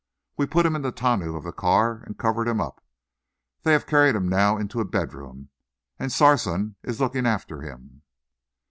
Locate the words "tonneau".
0.91-1.35